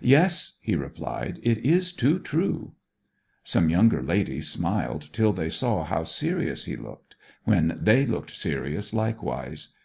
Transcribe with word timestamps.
'Yes,' 0.00 0.54
he 0.60 0.74
replied, 0.74 1.38
'it 1.44 1.58
is 1.58 1.92
too 1.92 2.18
true.' 2.18 2.72
Some 3.44 3.70
younger 3.70 4.02
ladies 4.02 4.48
smiled 4.48 5.08
till 5.12 5.32
they 5.32 5.48
saw 5.50 5.84
how 5.84 6.02
serious 6.02 6.64
he 6.64 6.74
looked, 6.74 7.14
when 7.44 7.78
they 7.80 8.04
looked 8.04 8.32
serious 8.32 8.92
likewise. 8.92 9.76